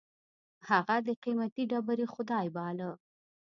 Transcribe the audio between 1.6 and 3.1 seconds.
ډبرې خدای باله.